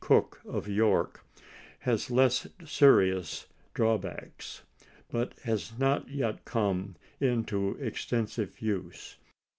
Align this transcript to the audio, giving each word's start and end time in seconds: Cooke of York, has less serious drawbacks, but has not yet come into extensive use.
Cooke 0.03 0.41
of 0.47 0.67
York, 0.67 1.23
has 1.81 2.09
less 2.09 2.47
serious 2.65 3.45
drawbacks, 3.75 4.63
but 5.11 5.37
has 5.41 5.77
not 5.77 6.09
yet 6.09 6.43
come 6.43 6.95
into 7.19 7.75
extensive 7.75 8.59
use. 8.61 9.17